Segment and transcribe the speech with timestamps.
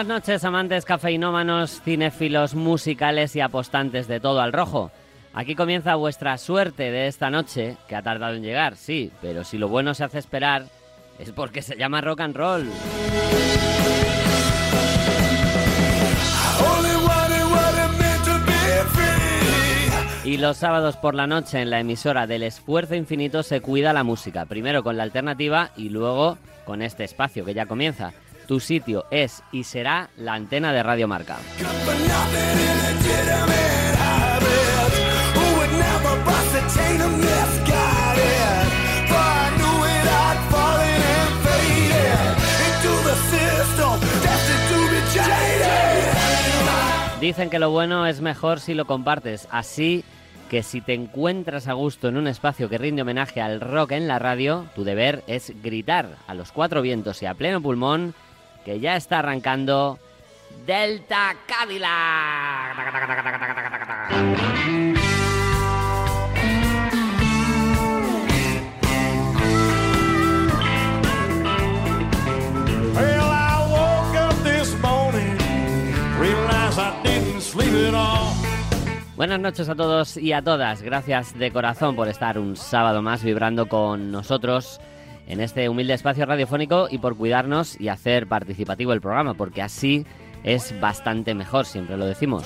[0.00, 4.90] Buenas noches, amantes cafeinómanos, cinéfilos, musicales y apostantes de todo al rojo.
[5.34, 9.58] Aquí comienza vuestra suerte de esta noche, que ha tardado en llegar, sí, pero si
[9.58, 10.64] lo bueno se hace esperar,
[11.18, 12.66] es porque se llama rock and roll.
[20.24, 24.02] Y los sábados por la noche en la emisora del esfuerzo infinito se cuida la
[24.02, 28.14] música, primero con la alternativa y luego con este espacio que ya comienza.
[28.50, 31.36] Tu sitio es y será la antena de Radio Marca.
[47.20, 50.02] Dicen que lo bueno es mejor si lo compartes, así
[50.50, 54.08] que si te encuentras a gusto en un espacio que rinde homenaje al rock en
[54.08, 58.12] la radio, tu deber es gritar a los cuatro vientos y a pleno pulmón
[58.64, 59.98] que ya está arrancando
[60.66, 61.90] Delta Cadillac.
[79.20, 80.80] Buenas noches a todos y a todas.
[80.80, 84.80] Gracias de corazón por estar un sábado más vibrando con nosotros
[85.30, 90.04] en este humilde espacio radiofónico y por cuidarnos y hacer participativo el programa, porque así
[90.42, 92.44] es bastante mejor, siempre lo decimos.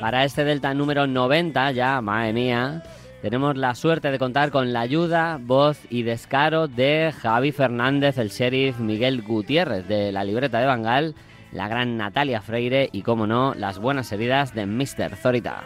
[0.00, 2.82] Para este Delta número 90 ya, madre mía,
[3.20, 8.30] tenemos la suerte de contar con la ayuda, voz y descaro de Javi Fernández, el
[8.30, 11.14] sheriff Miguel Gutiérrez de la libreta de Bangal,
[11.52, 15.16] la gran Natalia Freire y, como no, las buenas heridas de Mr.
[15.16, 15.62] Zorita.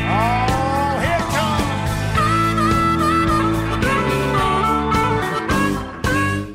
[0.06, 1.64] Oh, here it comes.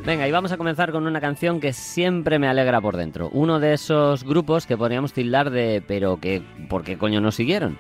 [0.09, 3.28] Venga, y vamos a comenzar con una canción que siempre me alegra por dentro.
[3.31, 7.78] Uno de esos grupos que podríamos tildar de pero que ¿por qué coño no siguieron?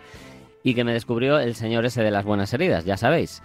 [0.68, 3.42] Y que me descubrió el señor ese de las buenas heridas, ya sabéis.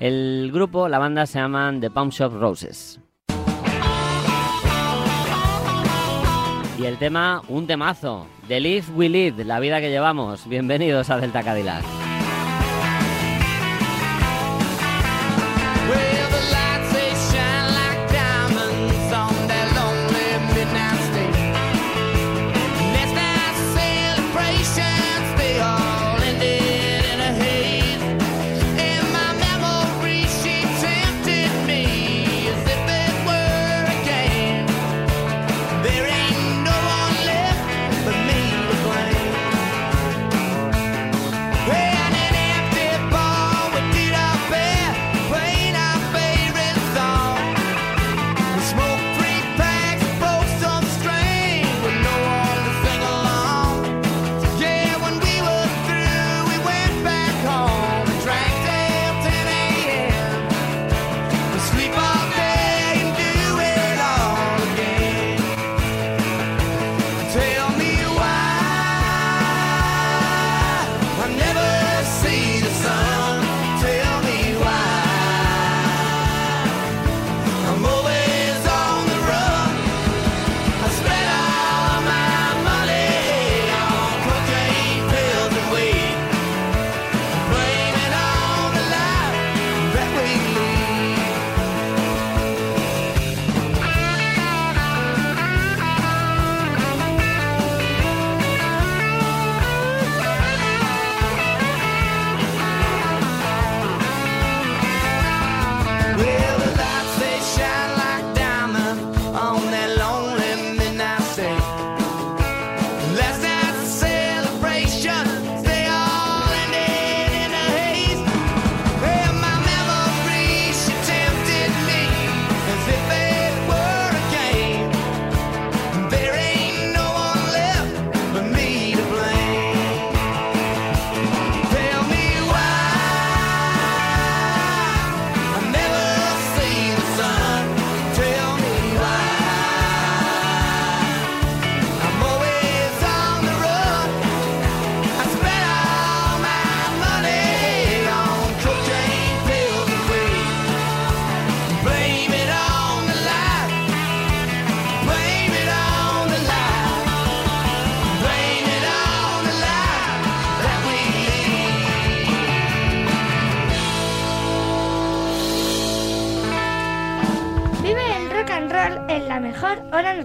[0.00, 2.98] El grupo, la banda se llaman The Pump Shop Roses.
[6.78, 8.26] Y el tema, un temazo.
[8.48, 10.48] The Live We Lead, la vida que llevamos.
[10.48, 11.84] Bienvenidos a Delta Cadillac.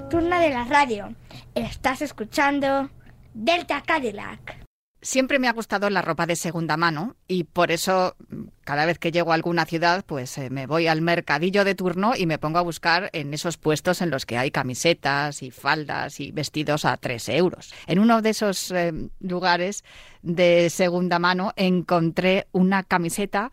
[0.07, 1.13] Nocturna de la radio.
[1.53, 2.89] Estás escuchando
[3.33, 4.65] Delta Cadillac.
[5.01, 8.15] Siempre me ha gustado la ropa de segunda mano y por eso
[8.63, 12.13] cada vez que llego a alguna ciudad pues eh, me voy al mercadillo de turno
[12.15, 16.21] y me pongo a buscar en esos puestos en los que hay camisetas y faldas
[16.21, 17.73] y vestidos a 3 euros.
[17.85, 19.83] En uno de esos eh, lugares
[20.21, 23.51] de segunda mano encontré una camiseta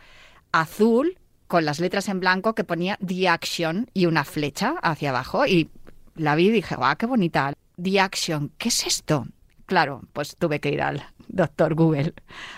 [0.53, 1.19] azul
[1.49, 5.69] con las letras en blanco que ponía The Action y una flecha hacia abajo y
[6.15, 7.53] la vi y dije, ¡guau, qué bonita!
[7.83, 9.27] The Action, ¿qué es esto?
[9.67, 12.13] Claro, pues tuve que ir al doctor Google.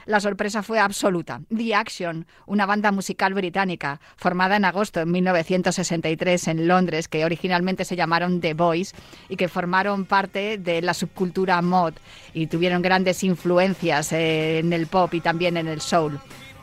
[0.07, 1.41] La sorpresa fue absoluta.
[1.57, 7.85] The Action, una banda musical británica formada en agosto de 1963 en Londres, que originalmente
[7.85, 8.93] se llamaron The Boys
[9.29, 11.95] y que formaron parte de la subcultura mod
[12.35, 16.19] y tuvieron grandes influencias eh, en el pop y también en el soul.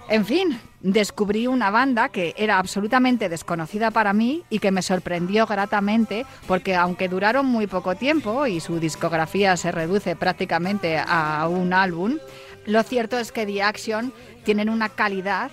[0.09, 5.47] En fin, descubrí una banda que era absolutamente desconocida para mí y que me sorprendió
[5.47, 11.73] gratamente porque aunque duraron muy poco tiempo y su discografía se reduce prácticamente a un
[11.73, 12.17] álbum,
[12.65, 14.13] lo cierto es que The Action
[14.43, 15.51] tienen una calidad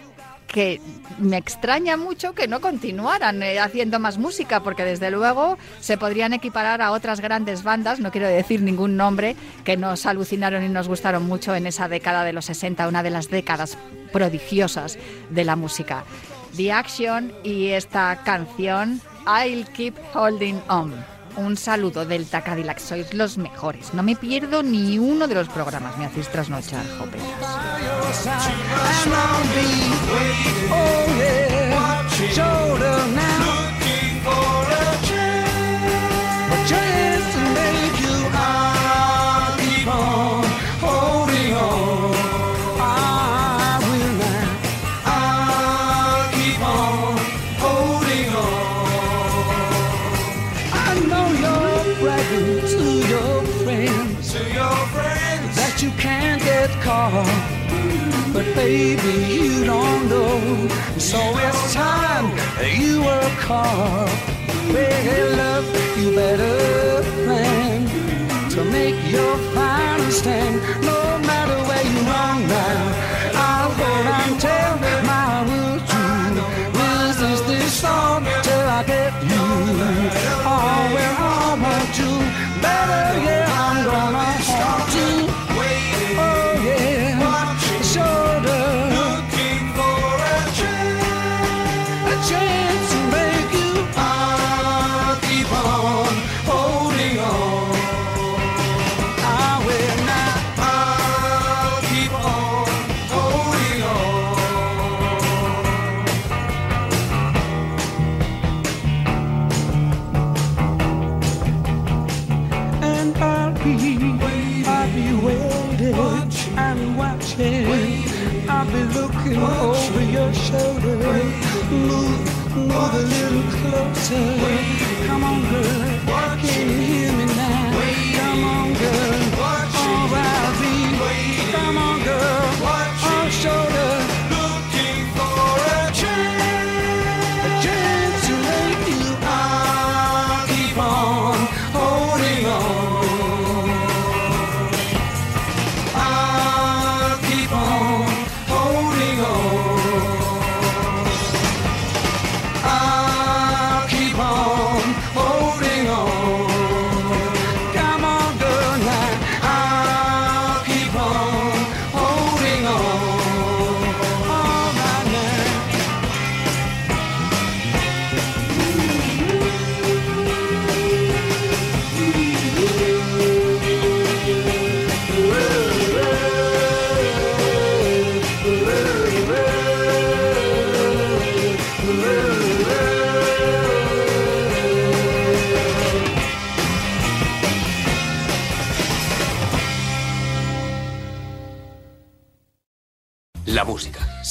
[0.52, 0.80] que
[1.18, 6.32] me extraña mucho que no continuaran eh, haciendo más música, porque desde luego se podrían
[6.32, 10.88] equiparar a otras grandes bandas, no quiero decir ningún nombre, que nos alucinaron y nos
[10.88, 13.78] gustaron mucho en esa década de los 60, una de las décadas
[14.12, 14.98] prodigiosas
[15.30, 16.04] de la música.
[16.56, 21.19] The Action y esta canción, I'll Keep Holding On.
[21.40, 23.94] Un saludo del Cadillac, sois los mejores.
[23.94, 26.84] No me pierdo ni uno de los programas, me hacéis trasnochar.
[39.92, 40.29] Oh
[55.82, 57.24] you can't get caught.
[58.34, 60.68] But baby, you don't know.
[60.98, 62.26] So it's time
[62.78, 64.10] you were hard.
[64.76, 65.66] Hey, love,
[65.98, 67.88] you better plan
[68.50, 70.56] to make your final stand.
[70.82, 74.74] No matter where you run now, I'll hold on till
[75.10, 76.02] my will to
[76.76, 79.46] resist this storm till I get you.
[80.44, 82.12] Oh, I want you
[82.60, 83.29] better,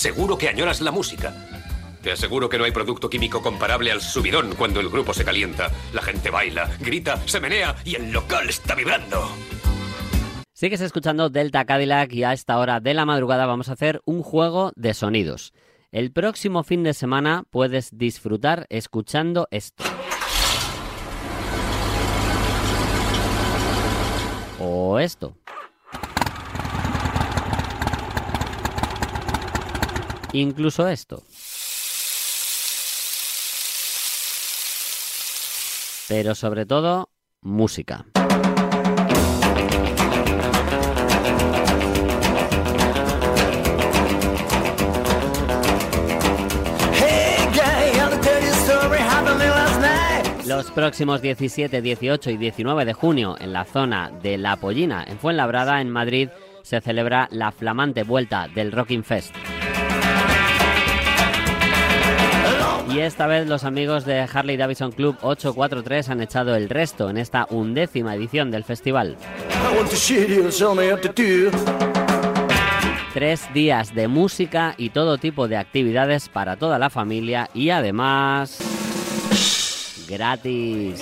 [0.09, 1.35] Seguro que añoras la música.
[2.01, 5.69] Te aseguro que no hay producto químico comparable al subidón cuando el grupo se calienta.
[5.93, 9.29] La gente baila, grita, se menea y el local está vibrando.
[10.51, 14.23] Sigues escuchando Delta Cadillac y a esta hora de la madrugada vamos a hacer un
[14.23, 15.53] juego de sonidos.
[15.91, 19.83] El próximo fin de semana puedes disfrutar escuchando esto.
[24.59, 25.35] O esto.
[30.33, 31.23] Incluso esto.
[36.09, 37.09] pero sobre todo
[37.41, 38.05] música.
[50.45, 55.19] Los próximos 17, 18 y 19 de junio, en la zona de La Pollina, en
[55.19, 56.29] Fuenlabrada, en Madrid,
[56.63, 59.35] se celebra la flamante vuelta del Rocking Fest.
[62.91, 67.17] Y esta vez los amigos de Harley Davidson Club 843 han echado el resto en
[67.17, 69.15] esta undécima edición del festival.
[73.13, 78.57] Tres días de música y todo tipo de actividades para toda la familia y además
[80.07, 80.99] gratis.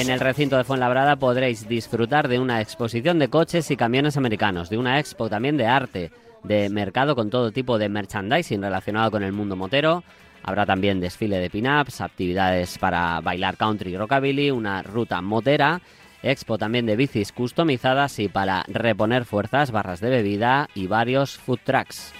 [0.00, 4.70] En el recinto de Fuenlabrada podréis disfrutar de una exposición de coches y camiones americanos,
[4.70, 6.10] de una expo también de arte,
[6.42, 10.02] de mercado con todo tipo de merchandising relacionado con el mundo motero.
[10.42, 15.82] Habrá también desfile de pin-ups, actividades para bailar country y rockabilly, una ruta motera,
[16.22, 21.60] expo también de bicis customizadas y para reponer fuerzas, barras de bebida y varios food
[21.62, 22.14] trucks.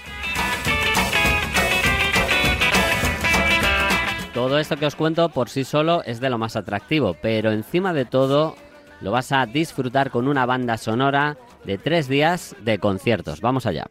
[4.34, 7.92] Todo esto que os cuento por sí solo es de lo más atractivo, pero encima
[7.92, 8.54] de todo
[9.00, 13.40] lo vas a disfrutar con una banda sonora de tres días de conciertos.
[13.40, 13.88] Vamos allá.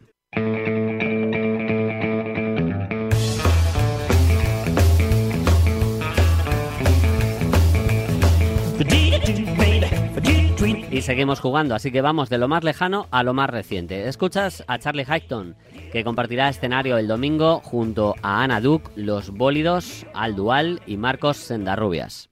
[11.02, 14.06] Seguimos jugando, así que vamos de lo más lejano a lo más reciente.
[14.06, 15.56] Escuchas a Charlie Highton,
[15.92, 21.38] que compartirá escenario el domingo junto a Ana Duke, Los Bólidos, Al Dual y Marcos
[21.38, 22.30] Sendarrubias.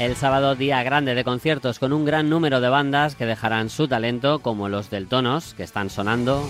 [0.00, 3.86] El sábado día grande de conciertos con un gran número de bandas que dejarán su
[3.86, 6.42] talento como los del Tonos que están sonando.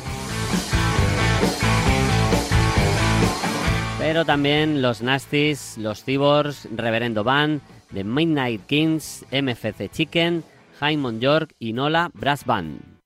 [3.99, 7.61] Pero también los Nasties, los Cyborgs, Reverendo Band,
[7.93, 10.45] The Midnight Kings, MFC Chicken,
[10.79, 13.01] Jaimon York y Nola Brass Band.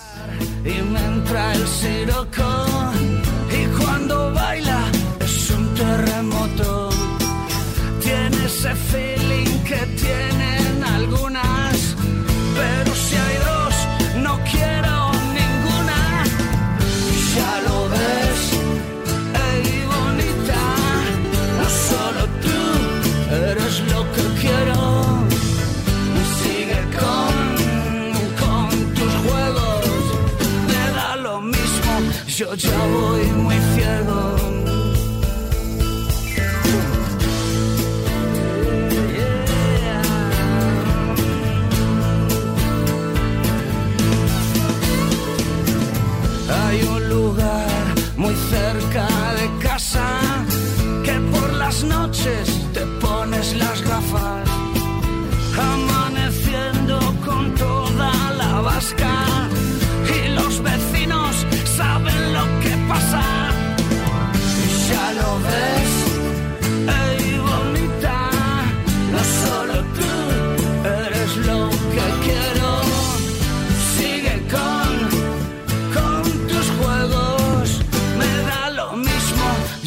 [32.43, 33.72] Mismo, yo ya voy muy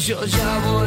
[0.06, 0.85] yo ya voy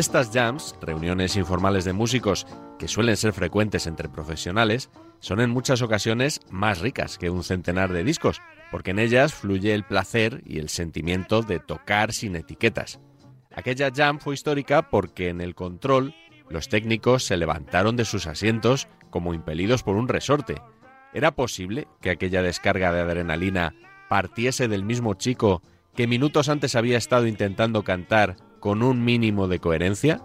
[0.00, 2.46] Estas jams, reuniones informales de músicos
[2.78, 7.92] que suelen ser frecuentes entre profesionales, son en muchas ocasiones más ricas que un centenar
[7.92, 12.98] de discos, porque en ellas fluye el placer y el sentimiento de tocar sin etiquetas.
[13.54, 16.14] Aquella jam fue histórica porque en el control
[16.48, 20.62] los técnicos se levantaron de sus asientos como impelidos por un resorte.
[21.12, 23.74] ¿Era posible que aquella descarga de adrenalina
[24.08, 25.60] partiese del mismo chico
[25.94, 30.22] que minutos antes había estado intentando cantar con un mínimo de coherencia?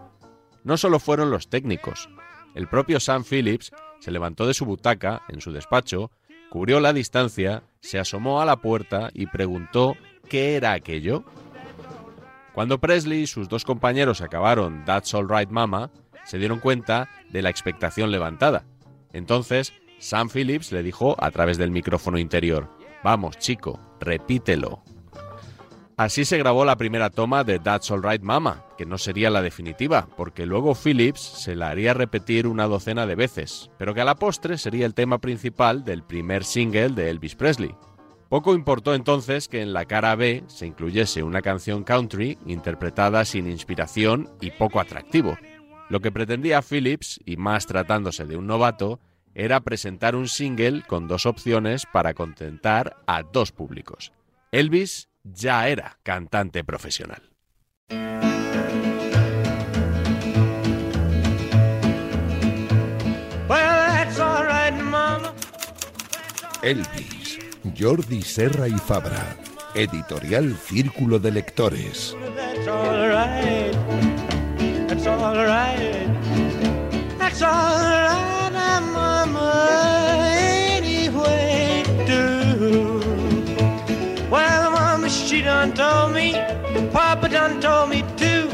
[0.64, 2.10] No solo fueron los técnicos.
[2.54, 6.12] El propio Sam Phillips se levantó de su butaca en su despacho,
[6.50, 9.96] cubrió la distancia, se asomó a la puerta y preguntó
[10.30, 11.24] qué era aquello.
[12.54, 15.92] Cuando Presley y sus dos compañeros acabaron That's All Right Mama,
[16.24, 18.66] se dieron cuenta de la expectación levantada.
[19.12, 22.70] Entonces, Sam Phillips le dijo a través del micrófono interior,
[23.04, 24.84] Vamos, chico, repítelo.
[25.98, 29.42] Así se grabó la primera toma de That's All Right Mama, que no sería la
[29.42, 34.06] definitiva, porque luego Phillips se la haría repetir una docena de veces, pero que a
[34.06, 37.74] la postre sería el tema principal del primer single de Elvis Presley.
[38.28, 43.50] Poco importó entonces que en la cara B se incluyese una canción country interpretada sin
[43.50, 45.38] inspiración y poco atractivo.
[45.90, 49.00] Lo que pretendía Phillips, y más tratándose de un novato,
[49.34, 54.12] era presentar un single con dos opciones para contentar a dos públicos.
[54.52, 57.22] Elvis ya era cantante profesional.
[66.62, 67.38] Elvis,
[67.78, 69.36] Jordi Serra y Fabra.
[69.76, 72.16] Editorial Círculo de Lectores.
[72.36, 73.74] That's all right.
[74.88, 76.08] That's all right.
[77.20, 78.35] That's all right,
[85.46, 86.34] done told me.
[86.92, 88.50] Papa done told me too.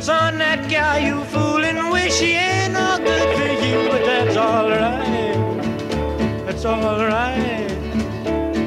[0.00, 3.88] Son, that guy you fooling with, she ain't no good for you.
[3.88, 6.44] But that's all right.
[6.46, 7.68] That's all right.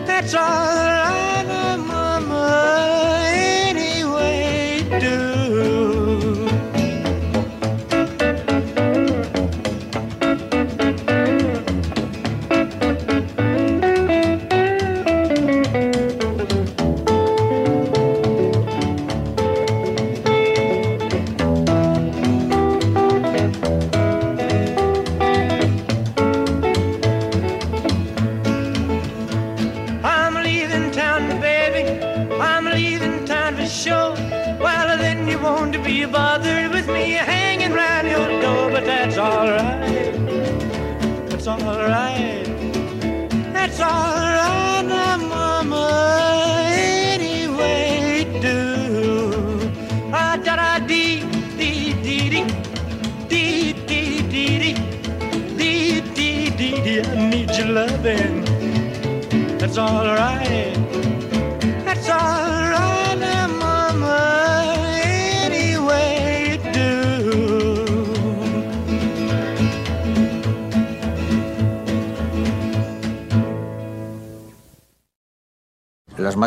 [0.08, 1.21] That's all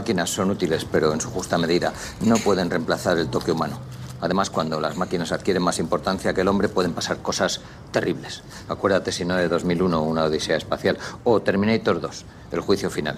[0.05, 1.91] máquinas son útiles, pero en su justa medida
[2.21, 3.79] no pueden reemplazar el toque humano.
[4.21, 8.43] Además, cuando las máquinas adquieren más importancia que el hombre, pueden pasar cosas terribles.
[8.69, 13.17] Acuérdate, si no, de 2001, una odisea espacial, o Terminator 2, el juicio final.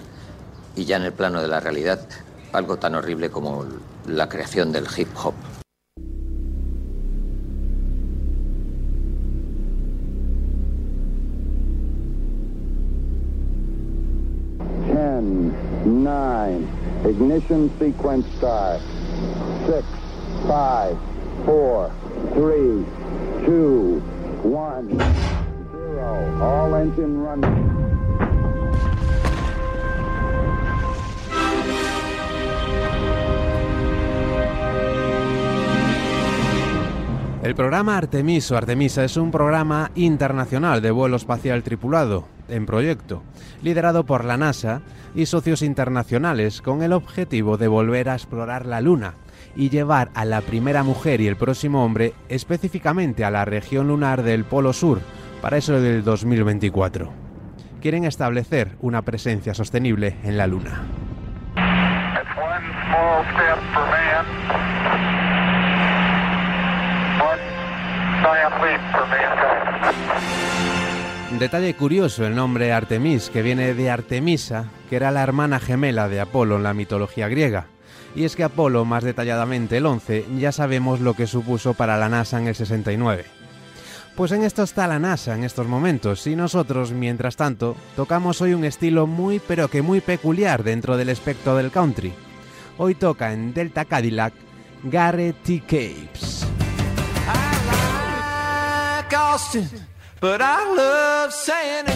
[0.77, 2.07] Y ya en el plano de la realidad,
[2.53, 3.65] algo tan horrible como
[4.05, 5.33] la creación del hip hop.
[15.85, 16.67] Nine,
[17.05, 18.81] Ignition sequence start.
[19.65, 19.85] Six,
[20.47, 20.97] five,
[21.45, 21.91] four,
[22.33, 22.85] three,
[23.45, 24.01] two,
[24.43, 24.97] one,
[25.71, 26.41] zero.
[26.41, 27.77] All engine running.
[37.47, 43.23] El programa Artemis o Artemisa es un programa internacional de vuelo espacial tripulado, en proyecto,
[43.61, 44.81] liderado por la NASA
[45.15, 49.15] y socios internacionales con el objetivo de volver a explorar la Luna
[49.55, 54.23] y llevar a la primera mujer y el próximo hombre específicamente a la región lunar
[54.23, 55.01] del Polo Sur
[55.41, 57.11] para eso del 2024.
[57.81, 60.83] Quieren establecer una presencia sostenible en la Luna.
[71.31, 76.19] Detalle curioso el nombre Artemis, que viene de Artemisa, que era la hermana gemela de
[76.19, 77.67] Apolo en la mitología griega.
[78.15, 82.09] Y es que Apolo, más detalladamente el 11, ya sabemos lo que supuso para la
[82.09, 83.25] NASA en el 69.
[84.15, 88.55] Pues en esto está la NASA en estos momentos y nosotros, mientras tanto, tocamos hoy
[88.55, 92.13] un estilo muy pero que muy peculiar dentro del espectro del country.
[92.79, 94.33] Hoy toca en Delta Cadillac
[94.83, 95.61] Garrett T.
[95.61, 96.47] Capes.
[100.19, 101.87] But I love San.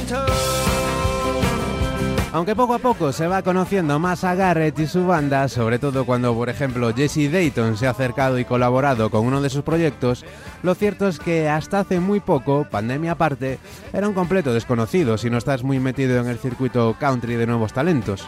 [2.34, 6.05] Aunque poco a poco se va conociendo más a Garrett y su banda, sobre todo
[6.05, 10.23] cuando, por ejemplo, Jesse Dayton se ha acercado y colaborado con uno de sus proyectos,
[10.63, 13.60] lo cierto es que hasta hace muy poco, pandemia aparte,
[13.91, 17.73] era un completo desconocido si no estás muy metido en el circuito country de nuevos
[17.73, 18.25] talentos.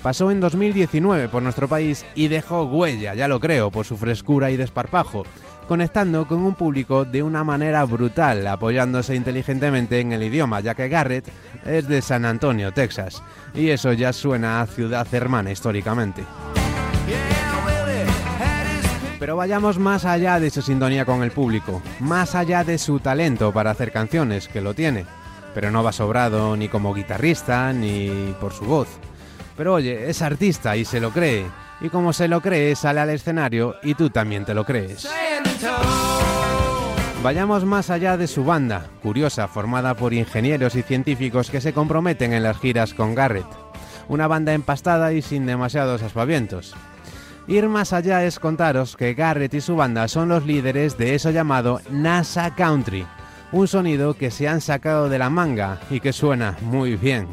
[0.00, 4.52] Pasó en 2019 por nuestro país y dejó huella, ya lo creo, por su frescura
[4.52, 5.24] y desparpajo,
[5.70, 10.88] conectando con un público de una manera brutal, apoyándose inteligentemente en el idioma, ya que
[10.88, 11.30] Garrett
[11.64, 13.22] es de San Antonio, Texas,
[13.54, 16.24] y eso ya suena a ciudad hermana históricamente.
[19.20, 23.52] Pero vayamos más allá de su sintonía con el público, más allá de su talento
[23.52, 25.06] para hacer canciones, que lo tiene,
[25.54, 28.88] pero no va sobrado ni como guitarrista ni por su voz.
[29.56, 31.46] Pero oye, es artista y se lo cree,
[31.80, 35.08] y como se lo cree sale al escenario y tú también te lo crees.
[37.22, 42.32] Vayamos más allá de su banda, curiosa, formada por ingenieros y científicos que se comprometen
[42.32, 43.46] en las giras con Garrett.
[44.08, 46.74] Una banda empastada y sin demasiados aspavientos.
[47.46, 51.30] Ir más allá es contaros que Garrett y su banda son los líderes de eso
[51.30, 53.06] llamado NASA Country,
[53.52, 57.28] un sonido que se han sacado de la manga y que suena muy bien.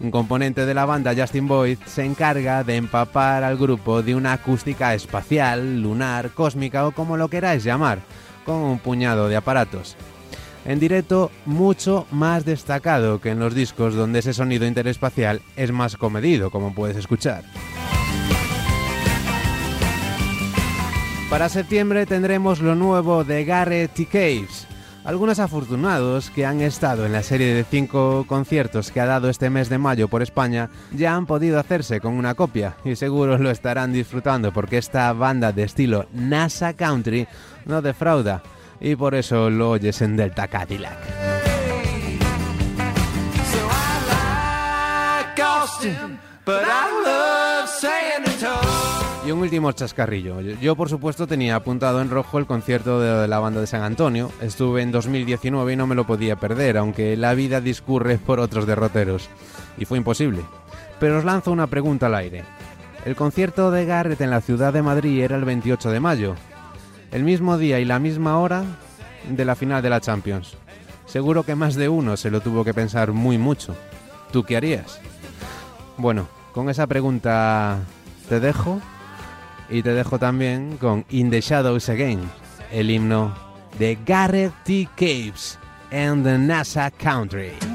[0.00, 4.32] Un componente de la banda, Justin Boyd, se encarga de empapar al grupo de una
[4.32, 7.98] acústica espacial, lunar, cósmica o como lo queráis llamar,
[8.46, 9.96] con un puñado de aparatos.
[10.64, 15.96] En directo, mucho más destacado que en los discos donde ese sonido interespacial es más
[15.96, 17.44] comedido, como puedes escuchar.
[21.28, 24.59] Para septiembre tendremos lo nuevo de Garrett y Caves.
[25.04, 29.48] Algunos afortunados que han estado en la serie de cinco conciertos que ha dado este
[29.48, 33.50] mes de mayo por España ya han podido hacerse con una copia y seguro lo
[33.50, 37.26] estarán disfrutando porque esta banda de estilo NASA Country
[37.64, 38.42] no defrauda
[38.78, 40.98] y por eso lo oyes en Delta Cadillac.
[49.26, 50.40] Y un último chascarrillo.
[50.40, 54.32] Yo, por supuesto, tenía apuntado en rojo el concierto de la banda de San Antonio.
[54.40, 58.66] Estuve en 2019 y no me lo podía perder, aunque la vida discurre por otros
[58.66, 59.28] derroteros.
[59.76, 60.40] Y fue imposible.
[60.98, 62.44] Pero os lanzo una pregunta al aire.
[63.04, 66.34] El concierto de Garrett en la ciudad de Madrid era el 28 de mayo.
[67.12, 68.64] El mismo día y la misma hora
[69.28, 70.56] de la final de la Champions.
[71.04, 73.74] Seguro que más de uno se lo tuvo que pensar muy mucho.
[74.32, 74.98] ¿Tú qué harías?
[75.98, 77.80] Bueno, con esa pregunta
[78.28, 78.80] te dejo
[79.70, 82.20] y te dejo también con In the Shadows Again,
[82.72, 83.34] el himno
[83.78, 84.88] de Garrett T.
[84.96, 85.58] Caves
[85.92, 87.69] and the NASA Country.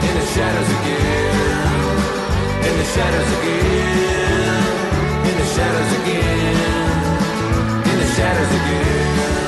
[0.06, 1.36] In the shadows again.
[2.68, 4.64] In the shadows again.
[5.28, 6.56] In the shadows again.
[7.90, 9.45] In the shadows again.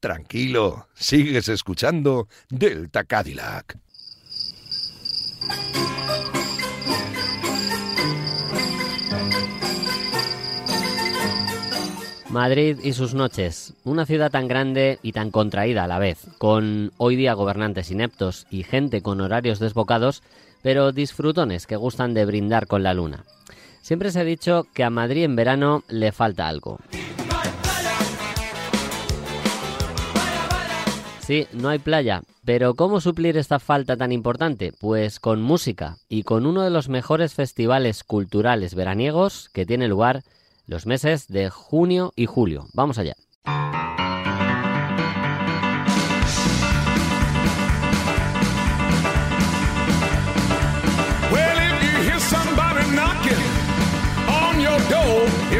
[0.00, 3.78] Tranquilo, sigues escuchando Delta Cadillac.
[12.30, 16.92] Madrid y sus noches, una ciudad tan grande y tan contraída a la vez, con
[16.96, 20.22] hoy día gobernantes ineptos y gente con horarios desbocados,
[20.62, 23.24] pero disfrutones que gustan de brindar con la luna.
[23.82, 26.78] Siempre se ha dicho que a Madrid en verano le falta algo.
[31.20, 34.72] Sí, no hay playa, pero ¿cómo suplir esta falta tan importante?
[34.72, 40.22] Pues con música y con uno de los mejores festivales culturales veraniegos que tiene lugar
[40.66, 42.66] los meses de junio y julio.
[42.74, 43.14] Vamos allá.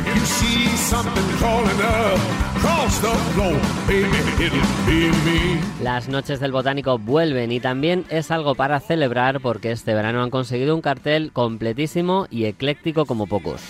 [0.00, 2.18] If you see something crawling up
[2.56, 4.06] across the floor, baby,
[4.42, 5.60] it'll be me.
[5.82, 10.30] Las noches del botánico vuelven y también es algo para celebrar porque este verano han
[10.30, 13.60] conseguido un cartel completísimo y ecléctico como pocos.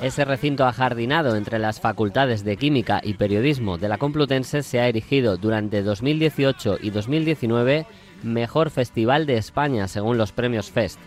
[0.00, 4.88] Ese recinto ajardinado entre las facultades de Química y Periodismo de la Complutense se ha
[4.88, 7.86] erigido durante 2018 y 2019
[8.22, 10.98] Mejor Festival de España según los premios Fest.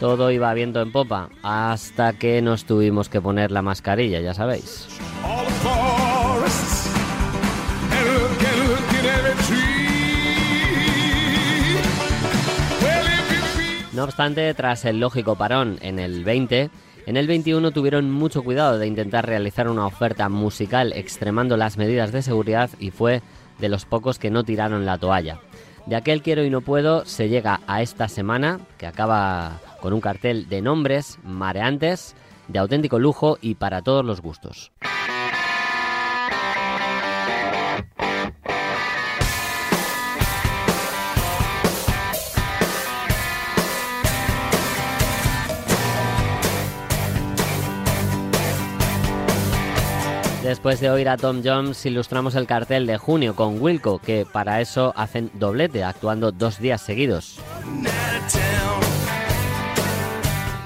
[0.00, 4.88] Todo iba viento en popa hasta que nos tuvimos que poner la mascarilla, ya sabéis.
[13.92, 16.68] No obstante, tras el lógico parón en el 20,
[17.06, 22.10] en el 21 tuvieron mucho cuidado de intentar realizar una oferta musical extremando las medidas
[22.10, 23.22] de seguridad y fue
[23.60, 25.38] de los pocos que no tiraron la toalla.
[25.86, 30.00] De aquel quiero y no puedo se llega a esta semana, que acaba con un
[30.00, 32.16] cartel de nombres mareantes,
[32.48, 34.72] de auténtico lujo y para todos los gustos.
[50.54, 54.60] Después de oír a Tom Jones, ilustramos el cartel de junio con Wilco, que para
[54.60, 57.40] eso hacen doblete, actuando dos días seguidos.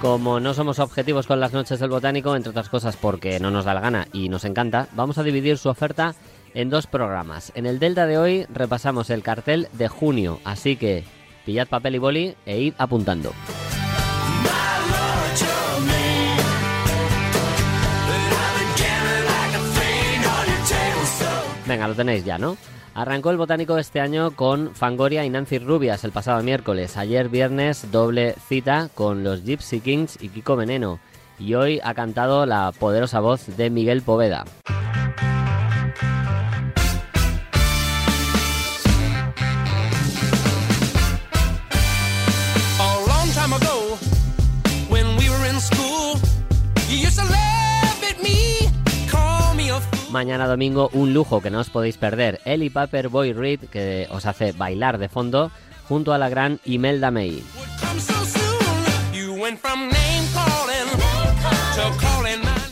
[0.02, 3.64] Como no somos objetivos con las noches del botánico, entre otras cosas porque no nos
[3.64, 6.14] da la gana y nos encanta, vamos a dividir su oferta
[6.52, 7.50] en dos programas.
[7.54, 11.04] En el Delta de hoy repasamos el cartel de junio, así que
[11.46, 13.32] pillad papel y boli e id apuntando.
[21.68, 22.56] Venga, lo tenéis ya, ¿no?
[22.94, 26.96] Arrancó el botánico este año con Fangoria y Nancy Rubias el pasado miércoles.
[26.96, 30.98] Ayer viernes doble cita con los Gypsy Kings y Kiko Veneno.
[31.38, 34.46] Y hoy ha cantado la poderosa voz de Miguel Poveda.
[50.18, 52.40] Mañana domingo un lujo que no os podéis perder.
[52.44, 55.52] Ellie Paper Boy Reed que os hace bailar de fondo
[55.88, 57.40] junto a la gran Imelda May.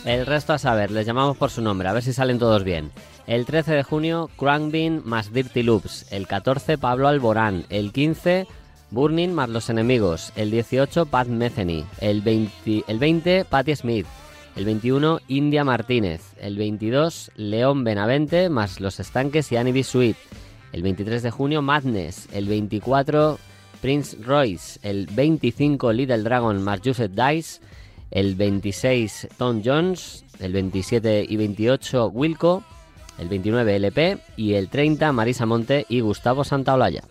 [0.04, 2.90] El resto a saber, les llamamos por su nombre, a ver si salen todos bien.
[3.28, 6.10] El 13 de junio, Crankbean más Dirty Loops.
[6.10, 7.64] El 14, Pablo Alborán.
[7.70, 8.48] El 15,
[8.90, 10.32] Burning más Los Enemigos.
[10.34, 11.86] El 18, Pat Metheny.
[12.00, 14.06] El 20, el 20 Patti Smith.
[14.56, 16.32] El 21, India Martínez.
[16.40, 19.84] El 22, León Benavente más Los Estanques y Annie.
[19.84, 20.16] Sweet.
[20.72, 22.26] El 23 de junio, Madness.
[22.32, 23.38] El 24,
[23.82, 24.80] Prince Royce.
[24.82, 27.60] El 25, Little Dragon más Joseph Dice.
[28.10, 30.24] El 26, Tom Jones.
[30.40, 32.64] El 27 y 28, Wilco.
[33.18, 34.18] El 29, LP.
[34.38, 37.02] Y el 30, Marisa Monte y Gustavo Santaolalla.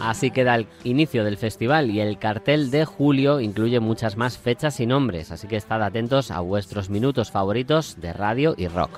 [0.00, 4.80] Así queda el inicio del festival y el cartel de julio incluye muchas más fechas
[4.80, 8.90] y nombres, así que estad atentos a vuestros minutos favoritos de radio y rock.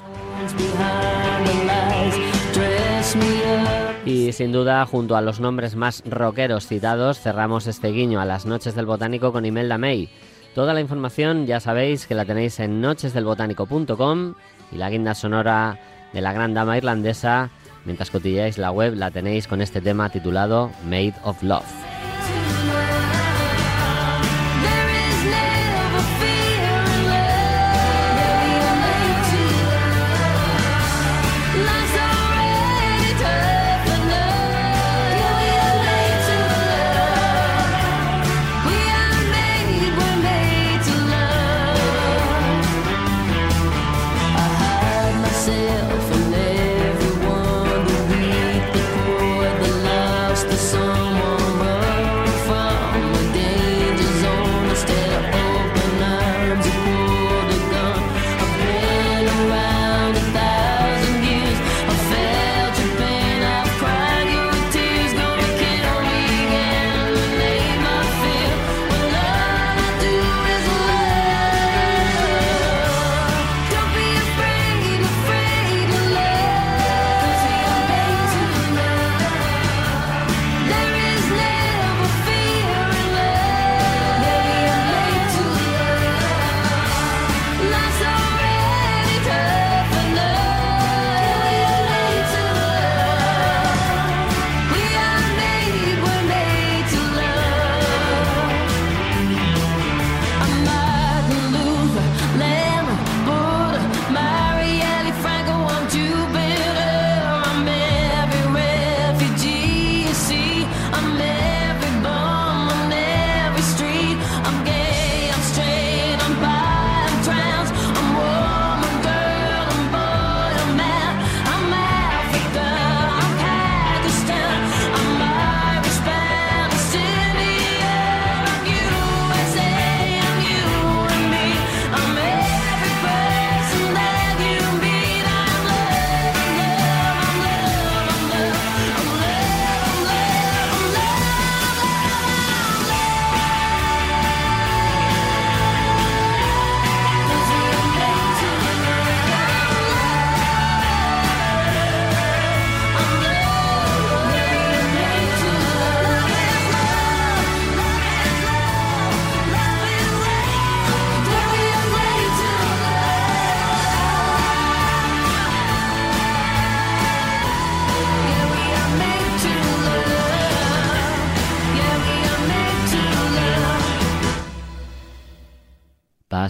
[4.06, 8.46] Y sin duda, junto a los nombres más rockeros citados, cerramos este guiño a las
[8.46, 10.08] noches del botánico con Imelda May.
[10.54, 14.34] Toda la información ya sabéis que la tenéis en nochesdelbotánico.com
[14.70, 15.78] y la guinda sonora
[16.12, 17.50] de la gran dama irlandesa
[17.84, 21.64] Mientras cotilleáis la web la tenéis con este tema titulado Made of Love.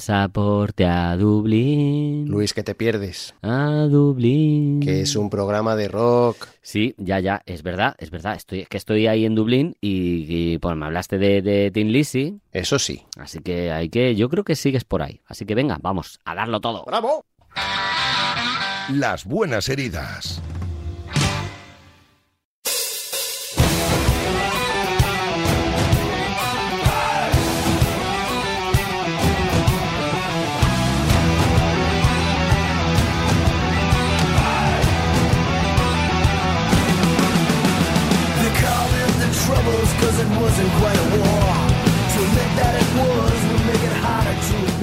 [0.03, 2.26] Pasaporte a Dublín.
[2.26, 3.36] Luis, que te pierdes.
[3.40, 4.80] A Dublín.
[4.80, 6.48] Que es un programa de rock.
[6.61, 8.34] Sí, ya, ya, es verdad, es verdad.
[8.34, 12.40] Estoy, que estoy ahí en Dublín y, y, pues me hablaste de, de Tim Lizzy.
[12.50, 13.05] Eso sí.
[13.16, 15.20] Así que hay que, yo creo que sigues por ahí.
[15.28, 16.82] Así que venga, vamos a darlo todo.
[16.84, 17.24] ¡Bravo!
[18.90, 20.42] Las buenas heridas.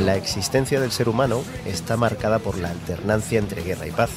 [0.09, 4.09] La existencia del ser humano está marcada por la alternancia entre guerra y paz.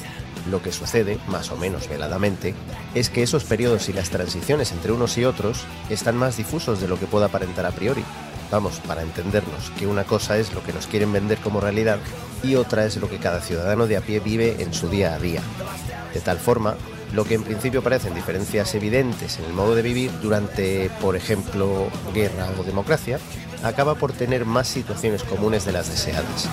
[0.49, 2.55] Lo que sucede, más o menos veladamente,
[2.95, 6.87] es que esos periodos y las transiciones entre unos y otros están más difusos de
[6.87, 8.03] lo que pueda aparentar a priori.
[8.49, 11.99] Vamos, para entendernos, que una cosa es lo que nos quieren vender como realidad
[12.41, 15.19] y otra es lo que cada ciudadano de a pie vive en su día a
[15.19, 15.43] día.
[16.11, 16.75] De tal forma,
[17.13, 21.87] lo que en principio parecen diferencias evidentes en el modo de vivir durante, por ejemplo,
[22.13, 23.19] guerra o democracia,
[23.63, 26.49] acaba por tener más situaciones comunes de las deseadas.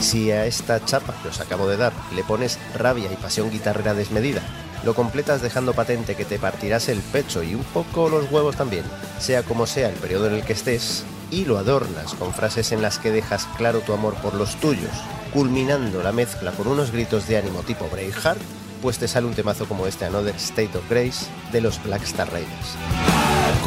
[0.00, 3.92] Si a esta chapa que os acabo de dar le pones rabia y pasión guitarrera
[3.92, 4.40] desmedida,
[4.84, 8.84] lo completas dejando patente que te partirás el pecho y un poco los huevos también,
[9.18, 12.82] sea como sea el periodo en el que estés, y lo adornas con frases en
[12.82, 14.92] las que dejas claro tu amor por los tuyos,
[15.32, 18.40] culminando la mezcla con unos gritos de ánimo tipo Braveheart,
[18.82, 22.30] pues te sale un temazo como este Another State of Grace de los Black Star
[22.30, 22.76] Raiders.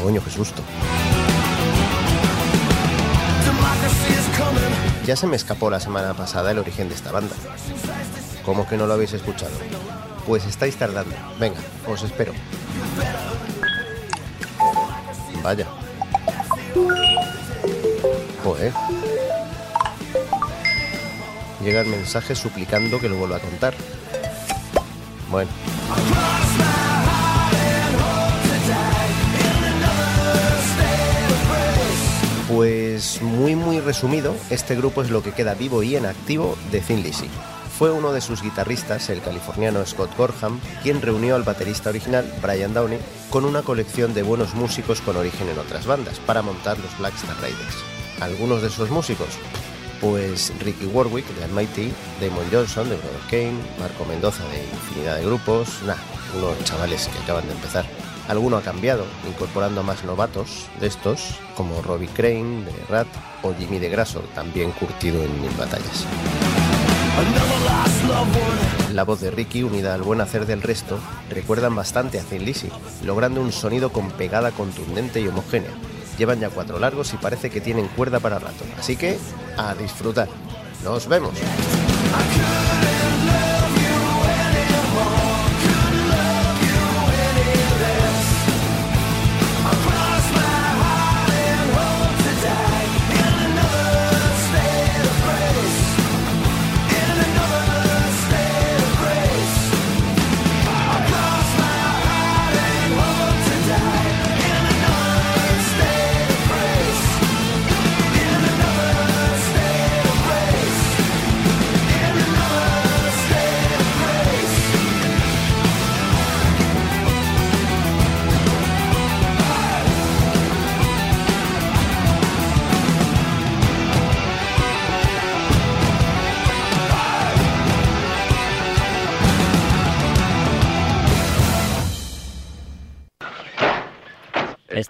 [0.01, 0.61] Coño, qué susto.
[5.05, 7.35] Ya se me escapó la semana pasada el origen de esta banda.
[8.45, 9.51] ¿Cómo que no lo habéis escuchado?
[10.25, 11.15] Pues estáis tardando.
[11.39, 12.33] Venga, os espero.
[15.43, 15.80] Vaya.
[18.43, 18.73] Joder.
[21.63, 23.73] Llega el mensaje suplicando que lo vuelva a contar.
[25.29, 25.49] Bueno.
[32.47, 36.81] Pues muy muy resumido, este grupo es lo que queda vivo y en activo de
[36.81, 37.03] Thin.
[37.77, 42.73] Fue uno de sus guitarristas, el californiano Scott Gorham, quien reunió al baterista original, Brian
[42.73, 46.95] Downey, con una colección de buenos músicos con origen en otras bandas para montar los
[46.99, 47.37] Black Star
[48.21, 49.29] Algunos de esos músicos,
[49.99, 51.91] pues Ricky Warwick de Almighty,
[52.21, 55.95] Damon Johnson de Brother Kane, Marco Mendoza de infinidad de grupos, nah,
[56.37, 57.83] unos chavales que acaban de empezar.
[58.27, 63.07] Alguno ha cambiado, incorporando más novatos de estos, como Robbie Crane de Rat
[63.41, 66.05] o Jimmy de Grasso, también curtido en mil batallas.
[68.93, 70.99] La voz de Ricky, unida al buen hacer del resto,
[71.29, 72.69] recuerdan bastante a Thin Lizzy,
[73.03, 75.71] logrando un sonido con pegada contundente y homogénea.
[76.17, 79.17] Llevan ya cuatro largos y parece que tienen cuerda para rato, así que
[79.57, 80.27] a disfrutar.
[80.83, 81.33] Nos vemos.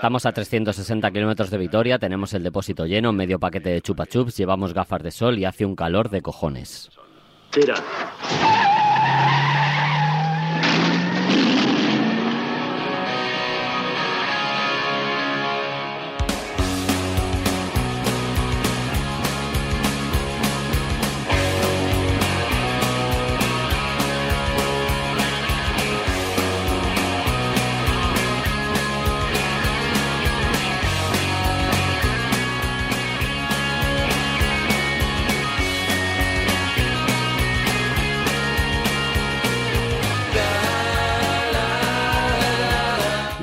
[0.02, 4.36] Estamos a 360 kilómetros de Vitoria, tenemos el depósito lleno, medio paquete de chupa chups,
[4.36, 6.90] llevamos gafas de sol y hace un calor de cojones.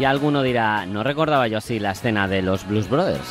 [0.09, 3.29] Alguno dirá, no recordaba yo así la escena de los Blues Brothers.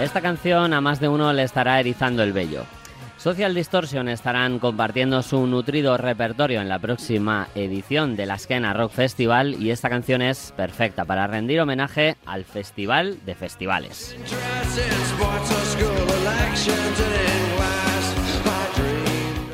[0.00, 2.64] Esta canción a más de uno le estará erizando el vello.
[3.16, 8.92] Social Distortion estarán compartiendo su nutrido repertorio en la próxima edición de la Skena Rock
[8.92, 14.16] Festival y esta canción es perfecta para rendir homenaje al Festival de Festivales.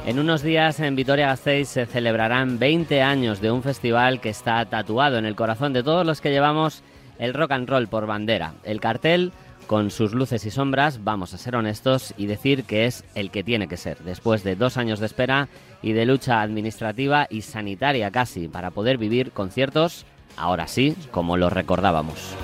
[0.09, 5.18] En unos días en Vitoria-Gasteiz se celebrarán 20 años de un festival que está tatuado
[5.18, 6.82] en el corazón de todos los que llevamos
[7.18, 8.54] el rock and roll por bandera.
[8.64, 9.32] El cartel,
[9.66, 13.44] con sus luces y sombras, vamos a ser honestos y decir que es el que
[13.44, 15.48] tiene que ser, después de dos años de espera
[15.82, 20.06] y de lucha administrativa y sanitaria casi, para poder vivir conciertos,
[20.38, 22.34] ahora sí, como los recordábamos.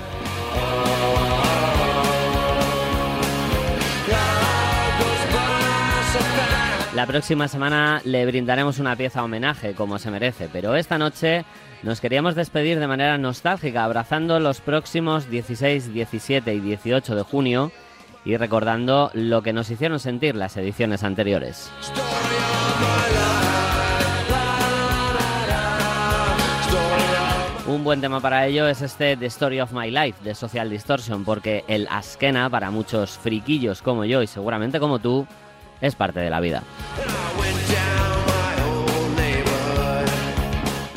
[6.95, 11.43] La próxima semana le brindaremos una pieza homenaje como se merece, pero esta noche
[11.83, 17.73] nos queríamos despedir de manera nostálgica, abrazando los próximos 16, 17 y 18 de junio
[18.23, 21.69] y recordando lo que nos hicieron sentir las ediciones anteriores.
[27.67, 31.25] Un buen tema para ello es este The Story of My Life de Social Distortion,
[31.25, 35.27] porque el Askena, para muchos friquillos como yo y seguramente como tú,
[35.81, 36.63] es parte de la vida.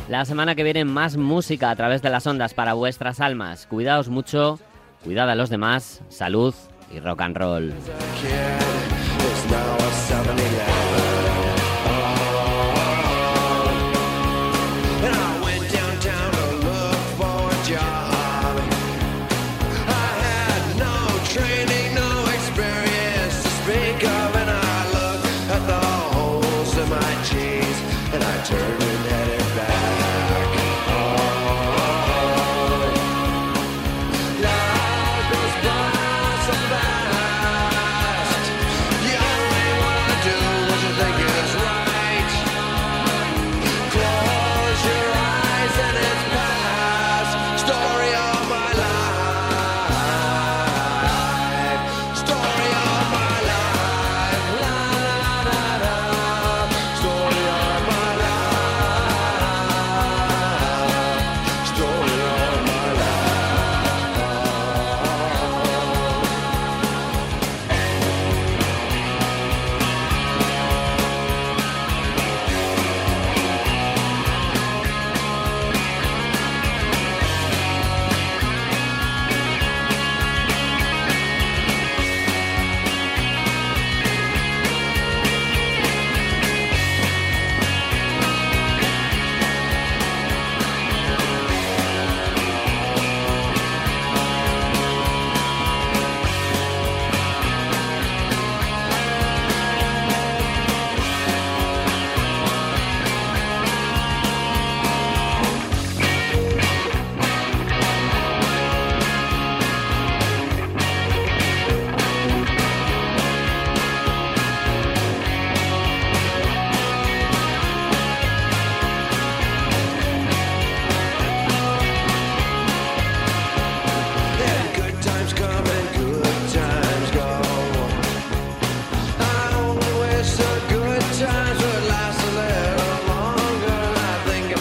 [0.09, 3.67] La semana que viene más música a través de las ondas para vuestras almas.
[3.67, 4.59] Cuidaos mucho,
[5.05, 6.55] cuidad a los demás, salud
[6.91, 7.75] y rock and roll.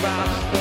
[0.07, 0.56] About